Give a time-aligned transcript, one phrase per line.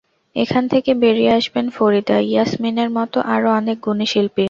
[0.35, 4.39] এখান থেকে বেরিয়ে আসবেন ফরিদা ইয়াসমিনের মতো আরও অনেক গুণী শিল্পী।